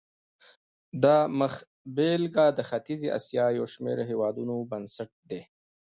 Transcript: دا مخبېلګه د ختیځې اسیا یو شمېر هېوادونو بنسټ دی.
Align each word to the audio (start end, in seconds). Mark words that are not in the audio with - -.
دا 1.03 1.17
مخبېلګه 1.39 2.45
د 2.57 2.59
ختیځې 2.69 3.07
اسیا 3.17 3.45
یو 3.57 3.65
شمېر 3.73 3.97
هېوادونو 4.11 4.55
بنسټ 4.69 5.11
دی. 5.29 5.41